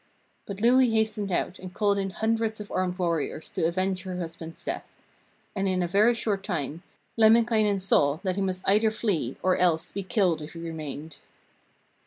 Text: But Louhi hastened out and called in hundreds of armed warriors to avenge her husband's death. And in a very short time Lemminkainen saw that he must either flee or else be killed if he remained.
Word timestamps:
But 0.47 0.61
Louhi 0.61 0.89
hastened 0.89 1.31
out 1.31 1.59
and 1.59 1.75
called 1.75 1.99
in 1.99 2.09
hundreds 2.09 2.59
of 2.59 2.71
armed 2.71 2.97
warriors 2.97 3.51
to 3.51 3.67
avenge 3.67 4.01
her 4.01 4.17
husband's 4.17 4.65
death. 4.65 4.87
And 5.55 5.67
in 5.67 5.83
a 5.83 5.87
very 5.87 6.15
short 6.15 6.43
time 6.43 6.81
Lemminkainen 7.17 7.79
saw 7.79 8.17
that 8.23 8.35
he 8.35 8.41
must 8.41 8.63
either 8.67 8.89
flee 8.89 9.37
or 9.43 9.57
else 9.57 9.91
be 9.91 10.01
killed 10.01 10.41
if 10.41 10.53
he 10.53 10.59
remained. 10.59 11.17